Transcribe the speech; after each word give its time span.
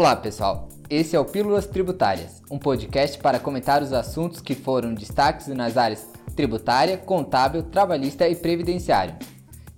Olá, 0.00 0.16
pessoal. 0.16 0.70
Esse 0.88 1.14
é 1.14 1.20
o 1.20 1.26
Pílulas 1.26 1.66
Tributárias, 1.66 2.40
um 2.50 2.58
podcast 2.58 3.18
para 3.18 3.38
comentar 3.38 3.82
os 3.82 3.92
assuntos 3.92 4.40
que 4.40 4.54
foram 4.54 4.94
destaques 4.94 5.46
nas 5.48 5.76
áreas 5.76 6.10
tributária, 6.34 6.96
contábil, 6.96 7.64
trabalhista 7.64 8.26
e 8.26 8.34
previdenciário. 8.34 9.14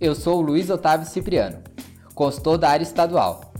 Eu 0.00 0.14
sou 0.14 0.38
o 0.38 0.41
Luiz 0.41 0.70
Otávio 0.70 1.09
Cipriano, 1.09 1.61
consultor 2.14 2.56
da 2.56 2.69
área 2.69 2.84
estadual. 2.84 3.52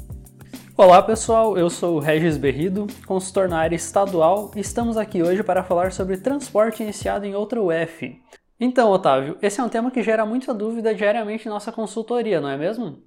Olá, 0.77 1.02
pessoal. 1.02 1.59
Eu 1.59 1.68
sou 1.68 1.96
o 1.96 1.98
Regis 1.98 2.36
Berrido, 2.36 2.86
consultor 3.08 3.48
na 3.48 3.58
área 3.58 3.74
estadual, 3.74 4.52
e 4.54 4.60
estamos 4.60 4.96
aqui 4.96 5.20
hoje 5.20 5.42
para 5.42 5.64
falar 5.64 5.90
sobre 5.90 6.16
transporte 6.18 6.84
iniciado 6.84 7.26
em 7.26 7.34
outra 7.34 7.60
UF. 7.60 8.22
Então, 8.60 8.88
Otávio, 8.88 9.37
esse 9.42 9.60
é 9.60 9.65
um 9.65 9.68
tema 9.68 9.90
que 9.90 10.01
gera 10.01 10.24
muita 10.24 10.54
dúvida 10.54 10.95
diariamente 10.95 11.48
em 11.48 11.51
nossa 11.51 11.73
consultoria, 11.73 12.40
não 12.40 12.48
é 12.48 12.56
mesmo? 12.56 13.02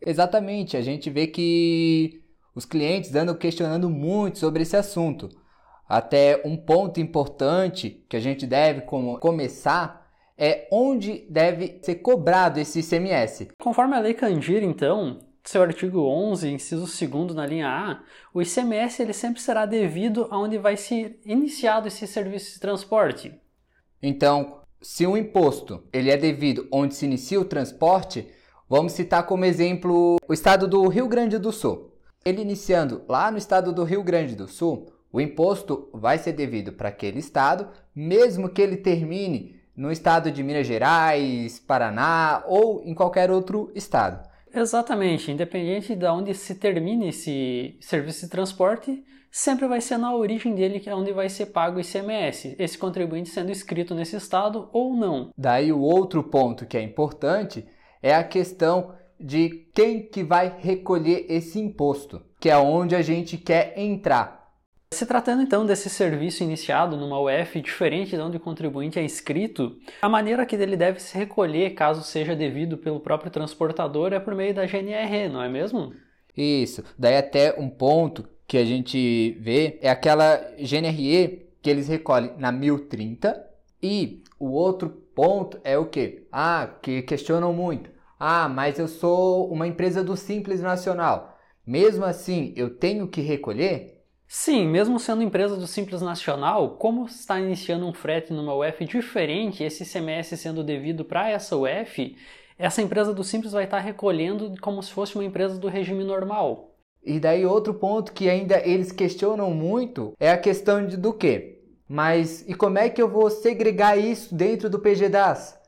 Exatamente, 0.00 0.76
a 0.76 0.80
gente 0.80 1.10
vê 1.10 1.26
que 1.26 2.29
os 2.54 2.64
clientes 2.64 3.14
andam 3.14 3.34
questionando 3.34 3.88
muito 3.88 4.38
sobre 4.38 4.62
esse 4.62 4.76
assunto. 4.76 5.28
Até 5.88 6.40
um 6.44 6.56
ponto 6.56 7.00
importante 7.00 8.04
que 8.08 8.16
a 8.16 8.20
gente 8.20 8.46
deve 8.46 8.82
começar 8.82 10.08
é 10.38 10.68
onde 10.72 11.26
deve 11.28 11.80
ser 11.82 11.96
cobrado 11.96 12.58
esse 12.58 12.80
ICMS. 12.80 13.48
Conforme 13.60 13.94
a 13.94 14.00
Lei 14.00 14.14
Candir, 14.14 14.62
então, 14.62 15.18
seu 15.44 15.62
artigo 15.62 16.00
11, 16.00 16.48
inciso 16.48 16.86
2 17.08 17.34
na 17.34 17.44
linha 17.44 17.68
A, 17.68 18.02
o 18.32 18.40
ICMS 18.40 19.02
ele 19.02 19.12
sempre 19.12 19.40
será 19.40 19.66
devido 19.66 20.28
aonde 20.30 20.58
vai 20.58 20.76
ser 20.76 21.20
iniciado 21.26 21.88
esse 21.88 22.06
serviço 22.06 22.54
de 22.54 22.60
transporte. 22.60 23.34
Então, 24.02 24.62
se 24.80 25.06
um 25.06 25.16
imposto 25.16 25.84
ele 25.92 26.10
é 26.10 26.16
devido 26.16 26.66
onde 26.72 26.94
se 26.94 27.04
inicia 27.04 27.40
o 27.40 27.44
transporte, 27.44 28.26
vamos 28.68 28.92
citar 28.92 29.26
como 29.26 29.44
exemplo 29.44 30.16
o 30.26 30.32
estado 30.32 30.66
do 30.66 30.86
Rio 30.88 31.08
Grande 31.08 31.36
do 31.36 31.52
Sul. 31.52 31.89
Ele 32.24 32.42
iniciando 32.42 33.02
lá 33.08 33.30
no 33.30 33.38
estado 33.38 33.72
do 33.72 33.82
Rio 33.82 34.02
Grande 34.02 34.36
do 34.36 34.46
Sul, 34.46 34.92
o 35.10 35.20
imposto 35.20 35.88
vai 35.92 36.18
ser 36.18 36.34
devido 36.34 36.72
para 36.72 36.90
aquele 36.90 37.18
estado, 37.18 37.68
mesmo 37.94 38.50
que 38.50 38.60
ele 38.60 38.76
termine 38.76 39.58
no 39.74 39.90
estado 39.90 40.30
de 40.30 40.42
Minas 40.42 40.66
Gerais, 40.66 41.58
Paraná 41.58 42.44
ou 42.46 42.82
em 42.84 42.94
qualquer 42.94 43.30
outro 43.30 43.72
estado. 43.74 44.28
Exatamente, 44.52 45.32
independente 45.32 45.94
de 45.94 46.06
onde 46.06 46.34
se 46.34 46.56
termine 46.56 47.08
esse 47.08 47.78
serviço 47.80 48.26
de 48.26 48.30
transporte, 48.30 49.02
sempre 49.30 49.66
vai 49.66 49.80
ser 49.80 49.96
na 49.96 50.14
origem 50.14 50.54
dele 50.54 50.78
que 50.78 50.90
é 50.90 50.94
onde 50.94 51.12
vai 51.12 51.28
ser 51.30 51.46
pago 51.46 51.78
o 51.78 51.80
ICMS, 51.80 52.56
esse 52.58 52.76
contribuinte 52.76 53.30
sendo 53.30 53.50
inscrito 53.50 53.94
nesse 53.94 54.16
estado 54.16 54.68
ou 54.72 54.94
não. 54.94 55.30
Daí 55.38 55.72
o 55.72 55.80
outro 55.80 56.22
ponto 56.22 56.66
que 56.66 56.76
é 56.76 56.82
importante 56.82 57.66
é 58.02 58.14
a 58.14 58.24
questão 58.24 58.92
de 59.20 59.68
quem 59.74 60.02
que 60.02 60.22
vai 60.22 60.56
recolher 60.58 61.26
esse 61.28 61.58
imposto, 61.58 62.22
que 62.40 62.48
é 62.48 62.56
onde 62.56 62.94
a 62.94 63.02
gente 63.02 63.36
quer 63.36 63.78
entrar. 63.78 64.40
Se 64.92 65.06
tratando 65.06 65.42
então 65.42 65.64
desse 65.64 65.88
serviço 65.88 66.42
iniciado 66.42 66.96
numa 66.96 67.20
UF 67.20 67.60
diferente 67.60 68.16
de 68.16 68.20
onde 68.20 68.38
o 68.38 68.40
contribuinte 68.40 68.98
é 68.98 69.04
inscrito, 69.04 69.76
a 70.02 70.08
maneira 70.08 70.44
que 70.44 70.56
ele 70.56 70.76
deve 70.76 70.98
se 70.98 71.16
recolher, 71.16 71.74
caso 71.74 72.02
seja 72.02 72.34
devido 72.34 72.76
pelo 72.76 72.98
próprio 72.98 73.30
transportador, 73.30 74.12
é 74.12 74.18
por 74.18 74.34
meio 74.34 74.52
da 74.52 74.66
GNR, 74.66 75.28
não 75.28 75.42
é 75.42 75.48
mesmo? 75.48 75.92
Isso. 76.36 76.82
Daí 76.98 77.16
até 77.16 77.54
um 77.56 77.68
ponto 77.68 78.28
que 78.48 78.58
a 78.58 78.64
gente 78.64 79.38
vê 79.40 79.78
é 79.80 79.88
aquela 79.88 80.36
GNRE 80.58 81.46
que 81.62 81.70
eles 81.70 81.86
recolhem 81.86 82.32
na 82.36 82.50
1030 82.50 83.48
e 83.80 84.24
o 84.40 84.50
outro 84.50 84.90
ponto 85.14 85.60
é 85.62 85.78
o 85.78 85.86
que? 85.86 86.26
Ah, 86.32 86.68
que 86.82 87.02
questionam 87.02 87.52
muito. 87.52 87.90
Ah, 88.22 88.50
mas 88.50 88.78
eu 88.78 88.86
sou 88.86 89.50
uma 89.50 89.66
empresa 89.66 90.04
do 90.04 90.14
Simples 90.14 90.60
Nacional. 90.60 91.38
Mesmo 91.66 92.04
assim, 92.04 92.52
eu 92.54 92.76
tenho 92.76 93.08
que 93.08 93.22
recolher? 93.22 94.02
Sim, 94.28 94.68
mesmo 94.68 95.00
sendo 95.00 95.22
empresa 95.22 95.56
do 95.56 95.66
Simples 95.66 96.02
Nacional, 96.02 96.76
como 96.76 97.06
está 97.06 97.40
iniciando 97.40 97.86
um 97.86 97.94
frete 97.94 98.30
numa 98.30 98.54
UF 98.54 98.84
diferente, 98.84 99.64
esse 99.64 99.86
CMS 99.86 100.36
sendo 100.36 100.62
devido 100.62 101.02
para 101.02 101.30
essa 101.30 101.56
UF, 101.56 102.14
essa 102.58 102.82
empresa 102.82 103.14
do 103.14 103.24
Simples 103.24 103.52
vai 103.52 103.64
estar 103.64 103.78
recolhendo 103.78 104.54
como 104.60 104.82
se 104.82 104.92
fosse 104.92 105.14
uma 105.14 105.24
empresa 105.24 105.58
do 105.58 105.66
regime 105.66 106.04
normal. 106.04 106.76
E 107.02 107.18
daí 107.18 107.46
outro 107.46 107.72
ponto 107.72 108.12
que 108.12 108.28
ainda 108.28 108.60
eles 108.68 108.92
questionam 108.92 109.50
muito 109.54 110.12
é 110.20 110.30
a 110.30 110.36
questão 110.36 110.86
de, 110.86 110.98
do 110.98 111.14
quê? 111.14 111.62
Mas 111.88 112.46
e 112.46 112.52
como 112.54 112.78
é 112.78 112.90
que 112.90 113.00
eu 113.00 113.08
vou 113.08 113.30
segregar 113.30 113.98
isso 113.98 114.34
dentro 114.34 114.68
do 114.68 114.78
PGDAS? 114.78 115.59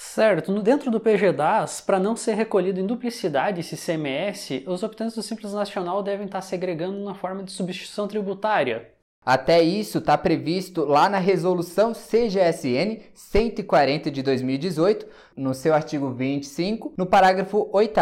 Certo, 0.00 0.62
dentro 0.62 0.92
do 0.92 1.00
PGDAS, 1.00 1.80
para 1.80 1.98
não 1.98 2.14
ser 2.14 2.34
recolhido 2.34 2.78
em 2.78 2.86
duplicidade 2.86 3.58
esse 3.58 3.76
CMS, 3.76 4.62
os 4.64 4.84
optantes 4.84 5.16
do 5.16 5.24
Simples 5.24 5.52
Nacional 5.52 6.04
devem 6.04 6.26
estar 6.26 6.40
segregando 6.40 7.02
na 7.02 7.16
forma 7.16 7.42
de 7.42 7.50
substituição 7.50 8.06
tributária. 8.06 8.92
Até 9.26 9.60
isso 9.60 9.98
está 9.98 10.16
previsto 10.16 10.84
lá 10.84 11.08
na 11.08 11.18
Resolução 11.18 11.92
CGSN 11.92 13.00
140 13.12 14.08
de 14.08 14.22
2018, 14.22 15.04
no 15.36 15.52
seu 15.52 15.74
artigo 15.74 16.12
25, 16.12 16.94
no 16.96 17.04
parágrafo 17.04 17.68
8 17.72 18.00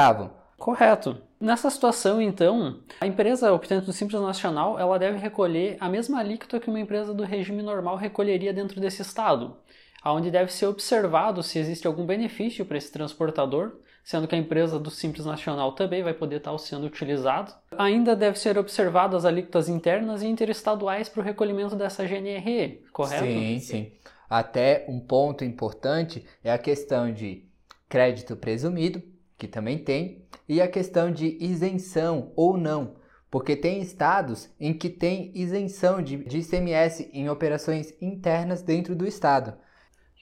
Correto. 0.59 1.17
Nessa 1.41 1.71
situação, 1.71 2.21
então, 2.21 2.79
a 3.01 3.07
empresa 3.07 3.51
optante 3.55 3.87
do 3.87 3.93
Simples 3.95 4.21
Nacional 4.21 4.79
ela 4.79 4.99
deve 4.99 5.17
recolher 5.17 5.79
a 5.81 5.89
mesma 5.89 6.21
alíquota 6.21 6.61
que 6.61 6.69
uma 6.69 6.81
empresa 6.81 7.15
do 7.15 7.25
regime 7.25 7.63
normal 7.63 7.97
recolheria 7.97 8.53
dentro 8.53 8.83
desse 8.83 9.01
estado 9.01 9.57
onde 10.05 10.31
deve 10.31 10.53
ser 10.53 10.67
observado 10.67 11.43
se 11.43 11.59
existe 11.59 11.87
algum 11.87 12.07
benefício 12.07 12.65
para 12.65 12.79
esse 12.79 12.93
transportador, 12.93 13.79
sendo 14.05 14.29
que 14.29 14.35
a 14.37 14.39
empresa 14.39 14.79
do 14.79 14.91
Simples 14.91 15.27
Nacional 15.27 15.73
também 15.73 16.03
vai 16.03 16.15
poder 16.15 16.37
estar 16.37 16.57
sendo 16.59 16.87
utilizado. 16.87 17.53
Ainda 17.77 18.15
deve 18.15 18.39
ser 18.39 18.57
observado 18.57 19.17
as 19.17 19.25
alíquotas 19.25 19.69
internas 19.69 20.23
e 20.23 20.27
interestaduais 20.29 21.09
para 21.09 21.21
o 21.21 21.25
recolhimento 21.25 21.75
dessa 21.75 22.07
GNR, 22.07 22.85
correto? 22.93 23.25
Sim, 23.25 23.59
sim. 23.59 23.93
Até 24.31 24.85
um 24.89 25.01
ponto 25.01 25.45
importante 25.45 26.25
é 26.43 26.53
a 26.53 26.59
questão 26.59 27.13
de 27.13 27.49
crédito 27.89 28.37
presumido, 28.37 29.03
que 29.37 29.49
também 29.49 29.79
tem, 29.79 30.25
e 30.49 30.61
a 30.61 30.69
questão 30.69 31.11
de 31.11 31.37
isenção 31.41 32.33
ou 32.37 32.57
não. 32.57 32.97
Porque 33.31 33.57
tem 33.57 33.81
estados 33.81 34.49
em 34.59 34.73
que 34.73 34.89
tem 34.89 35.33
isenção 35.35 36.01
de, 36.01 36.17
de 36.25 36.39
ICMS 36.39 37.11
em 37.13 37.29
operações 37.29 37.93
internas 38.01 38.63
dentro 38.63 38.95
do 38.95 39.07
estado. 39.07 39.55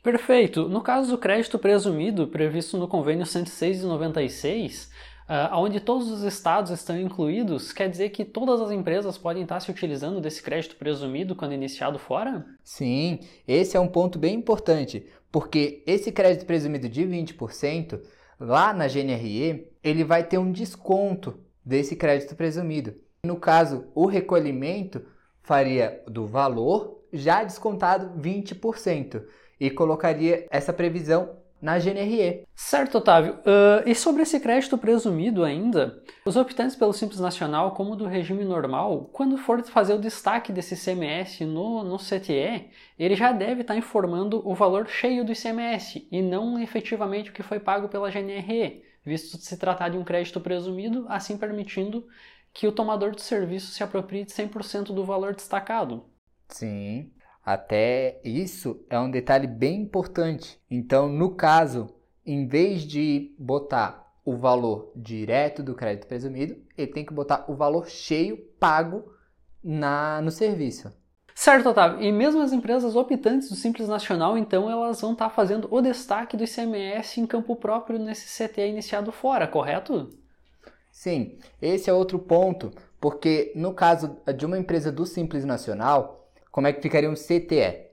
Perfeito. 0.04 0.68
No 0.68 0.82
caso 0.82 1.10
do 1.12 1.16
crédito 1.16 1.58
presumido, 1.58 2.28
previsto 2.28 2.76
no 2.76 2.86
convênio 2.86 3.24
106 3.24 3.80
de 3.80 3.86
96, 3.86 4.90
uh, 5.22 5.56
onde 5.56 5.80
todos 5.80 6.10
os 6.10 6.22
estados 6.22 6.70
estão 6.70 7.00
incluídos, 7.00 7.72
quer 7.72 7.88
dizer 7.88 8.10
que 8.10 8.22
todas 8.22 8.60
as 8.60 8.70
empresas 8.70 9.16
podem 9.16 9.44
estar 9.44 9.58
se 9.60 9.70
utilizando 9.70 10.20
desse 10.20 10.42
crédito 10.42 10.76
presumido 10.76 11.34
quando 11.34 11.54
iniciado 11.54 11.98
fora? 11.98 12.44
Sim, 12.62 13.20
esse 13.48 13.78
é 13.78 13.80
um 13.80 13.88
ponto 13.88 14.18
bem 14.18 14.34
importante, 14.34 15.06
porque 15.32 15.82
esse 15.86 16.12
crédito 16.12 16.44
presumido 16.44 16.86
de 16.86 17.02
20%, 17.02 17.98
lá 18.38 18.74
na 18.74 18.86
GNRE, 18.86 19.72
ele 19.82 20.04
vai 20.04 20.22
ter 20.22 20.36
um 20.36 20.52
desconto 20.52 21.40
desse 21.64 21.96
crédito 21.96 22.36
presumido. 22.36 22.94
No 23.24 23.36
caso, 23.36 23.86
o 23.94 24.04
recolhimento 24.04 25.02
faria 25.40 26.02
do 26.06 26.26
valor 26.26 27.02
já 27.10 27.42
descontado 27.42 28.20
20% 28.20 29.22
e 29.64 29.70
colocaria 29.70 30.46
essa 30.50 30.74
previsão 30.74 31.38
na 31.60 31.78
GNRE. 31.78 32.46
Certo, 32.54 32.98
Otávio. 32.98 33.36
Uh, 33.36 33.88
e 33.88 33.94
sobre 33.94 34.20
esse 34.20 34.38
crédito 34.38 34.76
presumido 34.76 35.42
ainda, 35.42 36.02
os 36.26 36.36
optantes 36.36 36.76
pelo 36.76 36.92
Simples 36.92 37.18
Nacional, 37.18 37.70
como 37.70 37.96
do 37.96 38.04
regime 38.04 38.44
normal, 38.44 39.08
quando 39.10 39.38
for 39.38 39.62
fazer 39.62 39.94
o 39.94 39.98
destaque 39.98 40.52
desse 40.52 40.74
ICMS 40.74 41.46
no, 41.46 41.82
no 41.82 41.96
CTE, 41.96 42.68
ele 42.98 43.16
já 43.16 43.32
deve 43.32 43.62
estar 43.62 43.74
informando 43.74 44.46
o 44.46 44.54
valor 44.54 44.86
cheio 44.86 45.24
do 45.24 45.32
ICMS 45.32 46.06
e 46.12 46.20
não 46.20 46.58
efetivamente 46.58 47.30
o 47.30 47.32
que 47.32 47.42
foi 47.42 47.58
pago 47.58 47.88
pela 47.88 48.10
GNRE, 48.10 48.82
visto 49.02 49.38
se 49.38 49.56
tratar 49.56 49.88
de 49.88 49.96
um 49.96 50.04
crédito 50.04 50.42
presumido, 50.42 51.06
assim 51.08 51.38
permitindo 51.38 52.06
que 52.52 52.68
o 52.68 52.72
tomador 52.72 53.12
do 53.12 53.22
serviço 53.22 53.72
se 53.72 53.82
aproprie 53.82 54.26
de 54.26 54.32
100% 54.32 54.92
do 54.92 55.02
valor 55.02 55.34
destacado. 55.34 56.04
Sim. 56.50 57.10
Até 57.44 58.20
isso 58.24 58.84
é 58.88 58.98
um 58.98 59.10
detalhe 59.10 59.46
bem 59.46 59.82
importante. 59.82 60.58
Então, 60.70 61.08
no 61.08 61.34
caso, 61.34 61.88
em 62.24 62.46
vez 62.46 62.82
de 62.82 63.34
botar 63.38 64.12
o 64.24 64.36
valor 64.36 64.90
direto 64.96 65.62
do 65.62 65.74
crédito 65.74 66.06
presumido, 66.06 66.56
ele 66.78 66.90
tem 66.90 67.04
que 67.04 67.12
botar 67.12 67.44
o 67.46 67.54
valor 67.54 67.86
cheio 67.88 68.38
pago 68.58 69.12
na, 69.62 70.22
no 70.22 70.30
serviço. 70.30 70.90
Certo, 71.34 71.68
Otávio. 71.68 72.00
E 72.00 72.10
mesmo 72.12 72.40
as 72.40 72.52
empresas 72.52 72.96
optantes 72.96 73.50
do 73.50 73.56
Simples 73.56 73.88
Nacional, 73.88 74.38
então, 74.38 74.70
elas 74.70 75.00
vão 75.00 75.12
estar 75.12 75.28
fazendo 75.28 75.68
o 75.70 75.82
destaque 75.82 76.36
do 76.36 76.44
ICMS 76.44 77.20
em 77.20 77.26
campo 77.26 77.56
próprio 77.56 77.98
nesse 77.98 78.26
CT 78.26 78.68
iniciado 78.68 79.12
fora, 79.12 79.46
correto? 79.46 80.08
Sim, 80.90 81.36
esse 81.60 81.90
é 81.90 81.92
outro 81.92 82.20
ponto, 82.20 82.70
porque 83.00 83.52
no 83.56 83.74
caso 83.74 84.16
de 84.36 84.46
uma 84.46 84.56
empresa 84.56 84.92
do 84.92 85.04
Simples 85.04 85.44
Nacional, 85.44 86.23
como 86.54 86.68
é 86.68 86.72
que 86.72 86.80
ficaria 86.80 87.10
um 87.10 87.14
CTE? 87.14 87.88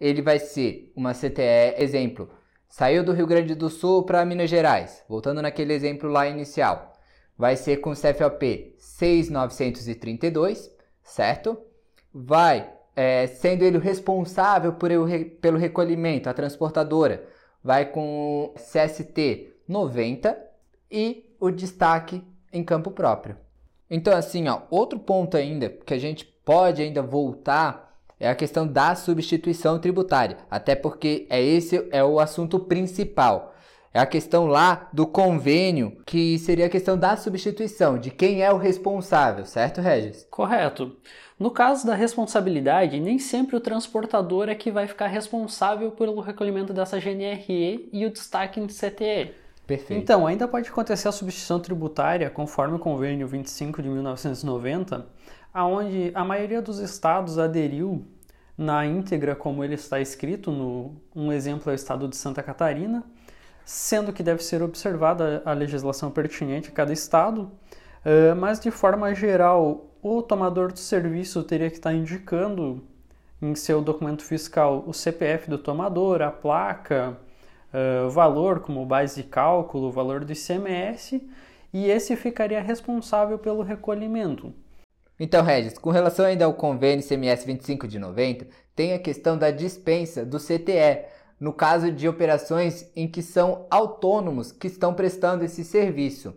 Ele 0.00 0.22
vai 0.22 0.38
ser 0.38 0.90
uma 0.96 1.12
CTE, 1.12 1.74
exemplo, 1.76 2.30
saiu 2.66 3.04
do 3.04 3.12
Rio 3.12 3.26
Grande 3.26 3.54
do 3.54 3.68
Sul 3.68 4.04
para 4.04 4.24
Minas 4.24 4.48
Gerais, 4.48 5.04
voltando 5.06 5.42
naquele 5.42 5.74
exemplo 5.74 6.08
lá 6.08 6.26
inicial. 6.26 6.94
Vai 7.36 7.56
ser 7.56 7.76
com 7.76 7.92
CFOP 7.92 8.74
6.932, 8.78 10.70
certo? 11.02 11.58
Vai, 12.10 12.72
é, 12.96 13.26
sendo 13.26 13.62
ele 13.62 13.76
o 13.76 13.82
responsável 13.82 14.72
por 14.72 14.90
eu, 14.90 15.04
pelo 15.38 15.58
recolhimento, 15.58 16.30
a 16.30 16.32
transportadora, 16.32 17.28
vai 17.62 17.84
com 17.84 18.54
CST 18.56 19.52
90 19.68 20.42
e 20.90 21.36
o 21.38 21.50
destaque 21.50 22.24
em 22.50 22.64
campo 22.64 22.90
próprio. 22.92 23.36
Então, 23.90 24.16
assim, 24.16 24.48
ó, 24.48 24.62
outro 24.70 24.98
ponto 24.98 25.36
ainda 25.36 25.68
que 25.68 25.92
a 25.92 25.98
gente 25.98 26.24
pode 26.24 26.80
ainda 26.80 27.02
voltar 27.02 27.85
é 28.18 28.28
a 28.28 28.34
questão 28.34 28.66
da 28.66 28.94
substituição 28.94 29.78
tributária, 29.78 30.38
até 30.50 30.74
porque 30.74 31.26
é 31.28 31.42
esse 31.42 31.86
é 31.90 32.02
o 32.02 32.18
assunto 32.18 32.58
principal. 32.58 33.54
É 33.92 33.98
a 33.98 34.04
questão 34.04 34.46
lá 34.46 34.88
do 34.92 35.06
convênio, 35.06 35.96
que 36.04 36.38
seria 36.38 36.66
a 36.66 36.70
questão 36.70 36.98
da 36.98 37.16
substituição, 37.16 37.98
de 37.98 38.10
quem 38.10 38.42
é 38.42 38.52
o 38.52 38.58
responsável, 38.58 39.46
certo, 39.46 39.80
Regis? 39.80 40.26
Correto. 40.30 40.96
No 41.38 41.50
caso 41.50 41.86
da 41.86 41.94
responsabilidade, 41.94 43.00
nem 43.00 43.18
sempre 43.18 43.56
o 43.56 43.60
transportador 43.60 44.48
é 44.48 44.54
que 44.54 44.70
vai 44.70 44.86
ficar 44.86 45.06
responsável 45.06 45.90
pelo 45.92 46.20
recolhimento 46.20 46.74
dessa 46.74 46.98
GNRE 46.98 47.88
e 47.92 48.04
o 48.04 48.10
destaque 48.10 48.60
em 48.60 48.66
CTE. 48.66 49.34
Perfeito. 49.66 50.00
Então, 50.00 50.26
ainda 50.26 50.46
pode 50.46 50.68
acontecer 50.68 51.08
a 51.08 51.12
substituição 51.12 51.58
tributária, 51.58 52.30
conforme 52.30 52.76
o 52.76 52.78
convênio 52.78 53.26
25 53.26 53.82
de 53.82 53.88
1990, 53.88 55.06
aonde 55.56 56.12
a 56.14 56.22
maioria 56.22 56.60
dos 56.60 56.80
estados 56.80 57.38
aderiu 57.38 58.04
na 58.58 58.84
íntegra 58.84 59.34
como 59.34 59.64
ele 59.64 59.74
está 59.74 59.98
escrito, 59.98 60.50
no, 60.50 60.94
um 61.14 61.32
exemplo 61.32 61.70
é 61.70 61.72
o 61.72 61.74
estado 61.74 62.06
de 62.06 62.14
Santa 62.14 62.42
Catarina, 62.42 63.02
sendo 63.64 64.12
que 64.12 64.22
deve 64.22 64.44
ser 64.44 64.62
observada 64.62 65.40
a 65.46 65.54
legislação 65.54 66.10
pertinente 66.10 66.68
a 66.68 66.72
cada 66.72 66.92
estado, 66.92 67.50
uh, 68.04 68.36
mas 68.36 68.60
de 68.60 68.70
forma 68.70 69.14
geral, 69.14 69.86
o 70.02 70.20
tomador 70.20 70.74
do 70.74 70.78
serviço 70.78 71.42
teria 71.42 71.70
que 71.70 71.76
estar 71.76 71.94
indicando 71.94 72.84
em 73.40 73.54
seu 73.54 73.80
documento 73.80 74.24
fiscal 74.24 74.84
o 74.86 74.92
CPF 74.92 75.48
do 75.48 75.56
tomador, 75.56 76.20
a 76.20 76.30
placa, 76.30 77.16
uh, 77.72 78.10
valor 78.10 78.60
como 78.60 78.84
base 78.84 79.22
de 79.22 79.26
cálculo, 79.26 79.88
o 79.88 79.92
valor 79.92 80.22
do 80.22 80.32
ICMS, 80.32 81.26
e 81.72 81.88
esse 81.88 82.14
ficaria 82.14 82.60
responsável 82.60 83.38
pelo 83.38 83.62
recolhimento. 83.62 84.52
Então, 85.18 85.42
Regis, 85.42 85.78
com 85.78 85.90
relação 85.90 86.26
ainda 86.26 86.44
ao 86.44 86.54
convênio 86.54 87.06
CMS 87.06 87.44
25 87.44 87.88
de 87.88 87.98
90, 87.98 88.46
tem 88.74 88.92
a 88.92 88.98
questão 88.98 89.38
da 89.38 89.50
dispensa 89.50 90.24
do 90.24 90.38
CTE, 90.38 91.06
no 91.40 91.52
caso 91.52 91.90
de 91.90 92.06
operações 92.06 92.90
em 92.94 93.08
que 93.08 93.22
são 93.22 93.66
autônomos 93.70 94.52
que 94.52 94.66
estão 94.66 94.92
prestando 94.92 95.44
esse 95.44 95.64
serviço, 95.64 96.36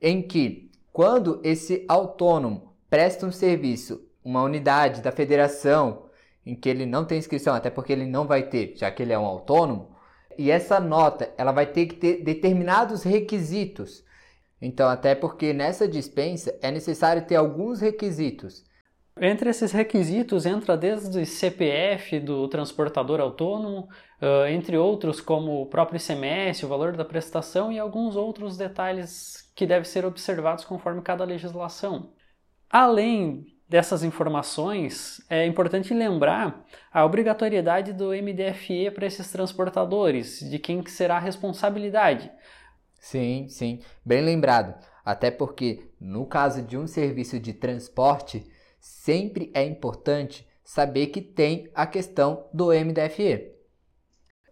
em 0.00 0.22
que 0.22 0.70
quando 0.92 1.40
esse 1.44 1.84
autônomo 1.86 2.74
presta 2.88 3.26
um 3.26 3.32
serviço, 3.32 4.02
uma 4.24 4.42
unidade 4.42 5.02
da 5.02 5.12
federação, 5.12 6.06
em 6.44 6.54
que 6.54 6.68
ele 6.68 6.86
não 6.86 7.04
tem 7.04 7.18
inscrição, 7.18 7.54
até 7.54 7.68
porque 7.68 7.92
ele 7.92 8.06
não 8.06 8.26
vai 8.26 8.42
ter, 8.44 8.74
já 8.76 8.90
que 8.90 9.02
ele 9.02 9.12
é 9.12 9.18
um 9.18 9.26
autônomo, 9.26 9.94
e 10.36 10.50
essa 10.50 10.80
nota 10.80 11.30
ela 11.36 11.52
vai 11.52 11.66
ter 11.66 11.86
que 11.86 11.96
ter 11.96 12.22
determinados 12.22 13.02
requisitos 13.02 14.02
então, 14.60 14.88
até 14.88 15.14
porque 15.14 15.52
nessa 15.52 15.86
dispensa 15.86 16.56
é 16.60 16.70
necessário 16.70 17.24
ter 17.26 17.36
alguns 17.36 17.80
requisitos. 17.80 18.66
Entre 19.20 19.50
esses 19.50 19.72
requisitos 19.72 20.46
entra 20.46 20.76
desde 20.76 21.26
CPF 21.26 22.20
do 22.20 22.46
transportador 22.46 23.20
autônomo, 23.20 23.88
entre 24.48 24.76
outros 24.78 25.20
como 25.20 25.62
o 25.62 25.66
próprio 25.66 26.00
ICMS, 26.00 26.64
o 26.64 26.68
valor 26.68 26.96
da 26.96 27.04
prestação 27.04 27.72
e 27.72 27.80
alguns 27.80 28.14
outros 28.14 28.56
detalhes 28.56 29.50
que 29.56 29.66
devem 29.66 29.84
ser 29.84 30.04
observados 30.04 30.64
conforme 30.64 31.02
cada 31.02 31.24
legislação. 31.24 32.12
Além 32.70 33.44
dessas 33.68 34.04
informações, 34.04 35.20
é 35.28 35.44
importante 35.44 35.92
lembrar 35.92 36.64
a 36.92 37.04
obrigatoriedade 37.04 37.92
do 37.92 38.10
MDFE 38.10 38.92
para 38.92 39.06
esses 39.06 39.30
transportadores, 39.32 40.38
de 40.48 40.60
quem 40.60 40.86
será 40.86 41.16
a 41.16 41.20
responsabilidade. 41.20 42.30
Sim, 42.98 43.48
sim, 43.48 43.80
bem 44.04 44.20
lembrado. 44.20 44.74
Até 45.04 45.30
porque, 45.30 45.90
no 46.00 46.26
caso 46.26 46.62
de 46.62 46.76
um 46.76 46.86
serviço 46.86 47.38
de 47.40 47.52
transporte, 47.52 48.46
sempre 48.78 49.50
é 49.54 49.64
importante 49.64 50.46
saber 50.62 51.06
que 51.06 51.22
tem 51.22 51.70
a 51.74 51.86
questão 51.86 52.46
do 52.52 52.66
MDFE. 52.66 53.52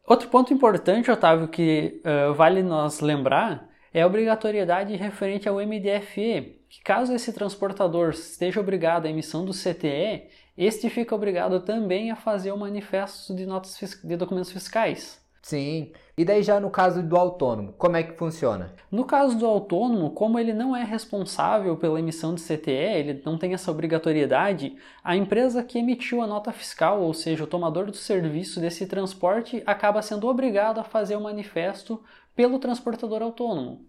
Outro 0.07 0.29
ponto 0.29 0.55
importante, 0.55 1.11
Otávio, 1.11 1.49
que 1.49 2.01
uh, 2.05 2.33
vale 2.33 2.63
nós 2.63 3.01
lembrar 3.01 3.69
é 3.93 4.03
a 4.03 4.07
obrigatoriedade 4.07 4.95
referente 4.95 5.49
ao 5.49 5.57
MDFE, 5.57 6.65
que 6.69 6.83
caso 6.83 7.13
esse 7.13 7.33
transportador 7.33 8.11
esteja 8.11 8.61
obrigado 8.61 9.07
à 9.07 9.11
emissão 9.11 9.45
do 9.45 9.53
CTE, 9.53 10.29
este 10.57 10.89
fica 10.89 11.15
obrigado 11.15 11.61
também 11.61 12.11
a 12.11 12.17
fazer 12.17 12.53
o 12.53 12.57
manifesto 12.57 13.35
de 13.35 13.45
notas 13.45 13.79
de 14.03 14.17
documentos 14.17 14.53
fiscais. 14.53 15.21
Sim. 15.47 15.93
E 16.19 16.25
daí 16.25 16.43
já 16.43 16.59
no 16.59 16.71
caso 16.71 17.05
do 17.05 17.17
autônomo, 17.17 17.73
como 17.79 17.97
é 17.97 18.03
que 18.03 18.19
funciona? 18.19 18.75
No 18.91 19.05
caso 19.05 19.39
do 19.39 19.47
autônomo, 19.47 20.11
como 20.11 20.41
ele 20.41 20.53
não 20.53 20.75
é 20.75 20.83
responsável 20.83 21.77
pela 21.77 22.01
emissão 22.01 22.35
de 22.35 22.41
CTE, 22.41 22.73
ele 22.73 23.23
não 23.25 23.39
tem 23.39 23.55
essa 23.55 23.71
obrigatoriedade, 23.71 24.75
a 25.05 25.15
empresa 25.15 25.63
que 25.63 25.79
emitiu 25.79 26.21
a 26.21 26.27
nota 26.27 26.51
fiscal, 26.51 27.01
ou 27.01 27.15
seja, 27.15 27.45
o 27.45 27.47
tomador 27.47 27.87
do 27.87 27.97
serviço 27.97 28.59
desse 28.59 28.87
transporte, 28.87 29.63
acaba 29.65 30.03
sendo 30.03 30.27
obrigado 30.27 30.81
a 30.81 30.85
fazer 30.85 31.15
o 31.15 31.23
manifesto 31.23 32.03
pelo 32.35 32.59
transportador 32.59 33.23
autônomo. 33.23 33.87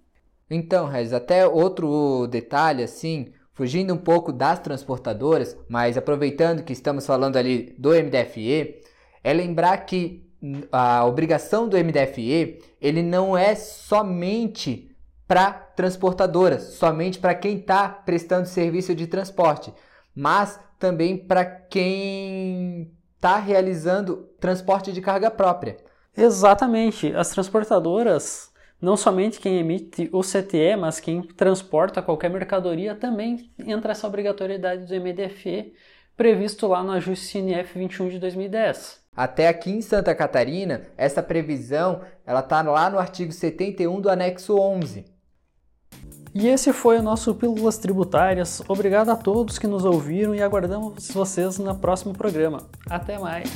Então, 0.48 0.88
Regis, 0.88 1.12
até 1.12 1.48
outro 1.48 2.28
detalhe 2.28 2.84
assim, 2.84 3.34
fugindo 3.54 3.96
um 3.96 3.98
pouco 3.98 4.32
das 4.32 4.60
transportadoras, 4.60 5.58
mas 5.68 5.98
aproveitando 5.98 6.64
que 6.64 6.74
estamos 6.74 7.04
falando 7.08 7.36
ali 7.36 7.74
do 7.80 7.90
MDFE, 7.90 8.80
é 9.24 9.34
lembrar 9.34 9.76
que 9.78 10.27
a 10.72 11.06
obrigação 11.06 11.68
do 11.68 11.78
MDFE 11.78 12.60
ele 12.80 13.02
não 13.02 13.38
é 13.38 13.56
somente 13.56 14.96
para 15.28 15.52
transportadoras, 15.52 16.76
somente 16.76 17.20
para 17.20 17.36
quem 17.36 17.58
está 17.58 17.90
prestando 17.90 18.48
serviço 18.48 18.96
de 18.96 19.08
transporte, 19.08 19.74
mas 20.16 20.60
também 20.80 21.18
para 21.18 21.44
quem 21.44 22.92
está 23.16 23.38
realizando 23.38 24.30
transporte 24.40 24.94
de 24.94 25.02
carga 25.02 25.30
própria. 25.30 25.78
Exatamente. 26.16 27.14
As 27.16 27.30
transportadoras, 27.30 28.52
não 28.82 28.96
somente 28.96 29.40
quem 29.40 29.58
emite 29.58 30.10
o 30.14 30.22
CTE, 30.22 30.76
mas 30.80 31.00
quem 31.00 31.22
transporta 31.22 32.02
qualquer 32.02 32.30
mercadoria 32.30 32.96
também 32.96 33.52
entra 33.60 33.92
essa 33.92 34.08
obrigatoriedade 34.08 34.86
do 34.86 34.96
MDFE 34.96 35.74
previsto 36.16 36.68
lá 36.68 36.84
no 36.84 36.94
ajuste 36.94 37.26
CNF 37.26 37.78
21 37.78 38.10
de 38.10 38.20
2010. 38.20 39.07
Até 39.18 39.48
aqui 39.48 39.72
em 39.72 39.82
Santa 39.82 40.14
Catarina, 40.14 40.84
essa 40.96 41.24
previsão 41.24 42.02
ela 42.24 42.42
está 42.42 42.62
lá 42.62 42.88
no 42.88 43.00
artigo 43.00 43.32
71 43.32 44.00
do 44.00 44.12
anexo 44.12 44.56
11. 44.56 45.06
E 46.36 46.48
esse 46.48 46.72
foi 46.72 47.00
o 47.00 47.02
nosso 47.02 47.34
Pílulas 47.34 47.80
Tributárias. 47.80 48.62
Obrigado 48.68 49.10
a 49.10 49.16
todos 49.16 49.58
que 49.58 49.66
nos 49.66 49.84
ouviram 49.86 50.36
e 50.36 50.44
aguardamos 50.44 51.10
vocês 51.10 51.58
no 51.58 51.74
próximo 51.74 52.14
programa. 52.14 52.68
Até 52.88 53.18
mais! 53.18 53.50